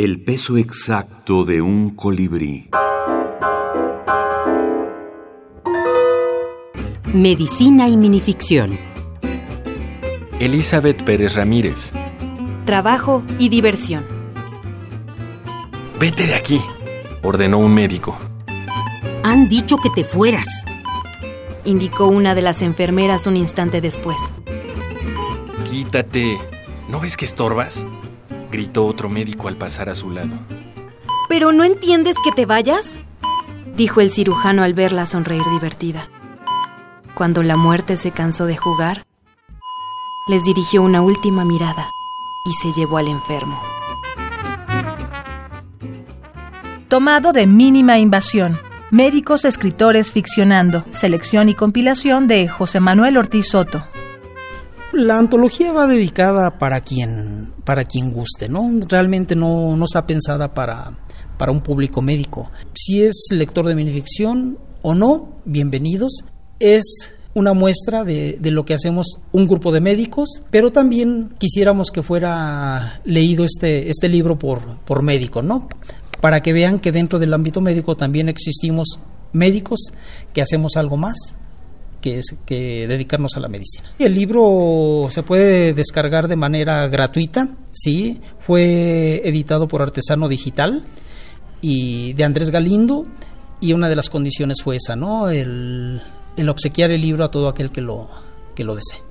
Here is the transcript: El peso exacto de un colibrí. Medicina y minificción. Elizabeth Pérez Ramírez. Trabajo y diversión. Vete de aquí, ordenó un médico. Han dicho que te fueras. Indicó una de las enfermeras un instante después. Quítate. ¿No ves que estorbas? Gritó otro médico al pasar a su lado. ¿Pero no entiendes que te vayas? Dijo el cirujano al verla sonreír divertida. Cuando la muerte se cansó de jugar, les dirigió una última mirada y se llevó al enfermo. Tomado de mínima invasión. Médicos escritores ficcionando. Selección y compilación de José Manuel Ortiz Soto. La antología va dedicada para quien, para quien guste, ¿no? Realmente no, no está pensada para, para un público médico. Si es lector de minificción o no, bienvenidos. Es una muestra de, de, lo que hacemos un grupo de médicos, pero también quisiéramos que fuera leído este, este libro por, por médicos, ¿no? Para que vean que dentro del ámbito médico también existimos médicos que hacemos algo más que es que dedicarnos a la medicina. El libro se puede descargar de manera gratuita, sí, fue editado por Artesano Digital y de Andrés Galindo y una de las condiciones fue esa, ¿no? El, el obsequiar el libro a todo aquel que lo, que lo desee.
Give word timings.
El 0.00 0.20
peso 0.20 0.56
exacto 0.56 1.44
de 1.44 1.60
un 1.60 1.90
colibrí. 1.96 2.70
Medicina 7.12 7.88
y 7.88 7.96
minificción. 7.96 8.78
Elizabeth 10.38 11.02
Pérez 11.02 11.34
Ramírez. 11.34 11.92
Trabajo 12.64 13.24
y 13.40 13.48
diversión. 13.48 14.04
Vete 15.98 16.28
de 16.28 16.36
aquí, 16.36 16.60
ordenó 17.24 17.58
un 17.58 17.74
médico. 17.74 18.16
Han 19.24 19.48
dicho 19.48 19.78
que 19.78 19.90
te 19.90 20.04
fueras. 20.04 20.64
Indicó 21.64 22.06
una 22.06 22.36
de 22.36 22.42
las 22.42 22.62
enfermeras 22.62 23.26
un 23.26 23.36
instante 23.36 23.80
después. 23.80 24.18
Quítate. 25.68 26.38
¿No 26.88 27.00
ves 27.00 27.16
que 27.16 27.24
estorbas? 27.24 27.84
Gritó 28.50 28.86
otro 28.86 29.08
médico 29.08 29.48
al 29.48 29.56
pasar 29.56 29.88
a 29.88 29.94
su 29.94 30.10
lado. 30.10 30.36
¿Pero 31.28 31.52
no 31.52 31.64
entiendes 31.64 32.16
que 32.24 32.32
te 32.32 32.46
vayas? 32.46 32.96
Dijo 33.76 34.00
el 34.00 34.10
cirujano 34.10 34.62
al 34.62 34.74
verla 34.74 35.06
sonreír 35.06 35.44
divertida. 35.50 36.08
Cuando 37.14 37.42
la 37.42 37.56
muerte 37.56 37.96
se 37.96 38.10
cansó 38.10 38.46
de 38.46 38.56
jugar, 38.56 39.04
les 40.28 40.44
dirigió 40.44 40.82
una 40.82 41.02
última 41.02 41.44
mirada 41.44 41.90
y 42.46 42.52
se 42.52 42.72
llevó 42.78 42.98
al 42.98 43.08
enfermo. 43.08 43.60
Tomado 46.88 47.32
de 47.32 47.46
mínima 47.46 47.98
invasión. 47.98 48.58
Médicos 48.90 49.44
escritores 49.44 50.12
ficcionando. 50.12 50.84
Selección 50.90 51.50
y 51.50 51.54
compilación 51.54 52.26
de 52.26 52.48
José 52.48 52.80
Manuel 52.80 53.18
Ortiz 53.18 53.50
Soto. 53.50 53.82
La 54.98 55.16
antología 55.16 55.72
va 55.72 55.86
dedicada 55.86 56.58
para 56.58 56.80
quien, 56.80 57.52
para 57.62 57.84
quien 57.84 58.10
guste, 58.10 58.48
¿no? 58.48 58.68
Realmente 58.88 59.36
no, 59.36 59.76
no 59.76 59.84
está 59.84 60.08
pensada 60.08 60.52
para, 60.54 60.90
para 61.38 61.52
un 61.52 61.60
público 61.60 62.02
médico. 62.02 62.50
Si 62.74 63.04
es 63.04 63.28
lector 63.30 63.64
de 63.64 63.76
minificción 63.76 64.58
o 64.82 64.96
no, 64.96 65.36
bienvenidos. 65.44 66.24
Es 66.58 67.14
una 67.32 67.52
muestra 67.52 68.02
de, 68.02 68.38
de, 68.40 68.50
lo 68.50 68.64
que 68.64 68.74
hacemos 68.74 69.20
un 69.30 69.46
grupo 69.46 69.70
de 69.70 69.80
médicos, 69.80 70.42
pero 70.50 70.72
también 70.72 71.32
quisiéramos 71.38 71.92
que 71.92 72.02
fuera 72.02 73.00
leído 73.04 73.44
este, 73.44 73.90
este 73.90 74.08
libro 74.08 74.36
por, 74.36 74.78
por 74.78 75.02
médicos, 75.02 75.44
¿no? 75.44 75.68
Para 76.20 76.42
que 76.42 76.52
vean 76.52 76.80
que 76.80 76.90
dentro 76.90 77.20
del 77.20 77.34
ámbito 77.34 77.60
médico 77.60 77.96
también 77.96 78.28
existimos 78.28 78.98
médicos 79.32 79.78
que 80.32 80.42
hacemos 80.42 80.76
algo 80.76 80.96
más 80.96 81.36
que 82.00 82.18
es 82.18 82.36
que 82.46 82.86
dedicarnos 82.86 83.36
a 83.36 83.40
la 83.40 83.48
medicina. 83.48 83.92
El 83.98 84.14
libro 84.14 85.08
se 85.10 85.22
puede 85.22 85.74
descargar 85.74 86.28
de 86.28 86.36
manera 86.36 86.86
gratuita, 86.88 87.48
sí, 87.72 88.20
fue 88.40 89.22
editado 89.24 89.68
por 89.68 89.82
Artesano 89.82 90.28
Digital 90.28 90.84
y 91.60 92.12
de 92.14 92.24
Andrés 92.24 92.50
Galindo 92.50 93.06
y 93.60 93.72
una 93.72 93.88
de 93.88 93.96
las 93.96 94.10
condiciones 94.10 94.62
fue 94.62 94.76
esa, 94.76 94.96
¿no? 94.96 95.28
El, 95.28 96.00
el 96.36 96.48
obsequiar 96.48 96.90
el 96.92 97.00
libro 97.00 97.24
a 97.24 97.30
todo 97.30 97.48
aquel 97.48 97.70
que 97.70 97.80
lo, 97.80 98.08
que 98.54 98.64
lo 98.64 98.76
desee. 98.76 99.02